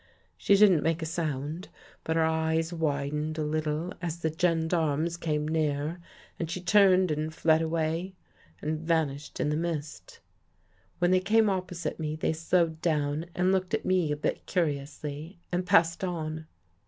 She 0.35 0.55
didn't 0.55 0.81
make 0.81 1.03
a 1.03 1.05
sound, 1.05 1.69
but 2.03 2.15
her 2.15 2.23
eyes 2.25 2.73
widened 2.73 3.37
a 3.37 3.43
lit 3.43 3.65
tle 3.65 3.93
as 4.01 4.17
the 4.17 4.33
gendarmes 4.35 5.15
came 5.15 5.47
nearer 5.47 5.99
and 6.39 6.49
she 6.49 6.59
turned 6.59 7.11
and 7.11 7.31
fled 7.31 7.61
away 7.61 8.15
and 8.63 8.79
vanished 8.79 9.39
in 9.39 9.49
the 9.49 9.55
mist. 9.55 10.19
When 10.97 11.11
they 11.11 11.19
came 11.19 11.51
opposite 11.51 11.99
me, 11.99 12.15
they 12.15 12.33
slowed 12.33 12.81
down 12.81 13.27
and 13.35 13.51
looked 13.51 13.75
at 13.75 13.85
me 13.85 14.11
a 14.11 14.17
bit 14.17 14.47
curiously 14.47 15.37
and 15.51 15.67
passed 15.67 16.03
on. 16.03 16.47